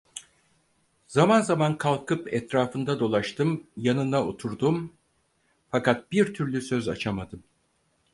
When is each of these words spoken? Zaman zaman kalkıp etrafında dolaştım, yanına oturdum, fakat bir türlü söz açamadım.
Zaman 1.07 1.41
zaman 1.41 1.77
kalkıp 1.77 2.33
etrafında 2.33 2.99
dolaştım, 2.99 3.67
yanına 3.77 4.27
oturdum, 4.27 4.93
fakat 5.69 6.11
bir 6.11 6.33
türlü 6.33 6.61
söz 6.61 6.87
açamadım. 6.89 7.43